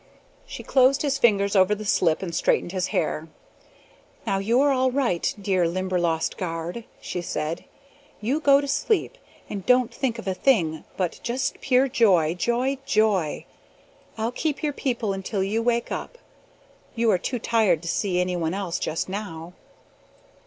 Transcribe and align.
She 0.47 0.63
closed 0.63 1.03
his 1.03 1.19
fingers 1.19 1.55
over 1.55 1.75
the 1.75 1.85
slip 1.85 2.23
and 2.23 2.33
straightened 2.33 2.71
his 2.71 2.87
hair. 2.87 3.27
"Now 4.25 4.39
you 4.39 4.59
are 4.61 4.71
all 4.71 4.89
right, 4.89 5.31
dear 5.39 5.67
Limberlost 5.67 6.37
guard," 6.37 6.85
she 6.99 7.21
said. 7.21 7.65
"You 8.19 8.39
go 8.39 8.59
to 8.59 8.67
sleep 8.67 9.15
and 9.47 9.63
don't 9.63 9.93
think 9.93 10.17
of 10.17 10.27
a 10.27 10.33
thing 10.33 10.85
but 10.97 11.19
just 11.21 11.61
pure 11.61 11.87
joy, 11.87 12.33
joy, 12.33 12.79
joy! 12.83 13.45
I'll 14.17 14.31
keep 14.31 14.63
your 14.63 14.73
people 14.73 15.13
until 15.13 15.43
you 15.43 15.61
wake 15.61 15.91
up. 15.91 16.17
You 16.95 17.11
are 17.11 17.19
too 17.19 17.37
tired 17.37 17.83
to 17.83 17.87
see 17.87 18.19
anyone 18.19 18.55
else 18.55 18.79
just 18.79 19.07
now!" 19.07 19.53